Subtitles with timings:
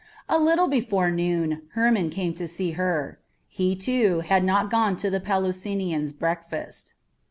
[0.27, 3.19] A little before noon Hermon came to see her.
[3.47, 6.93] He, too, had not gone to the Pelusinian's breakfast.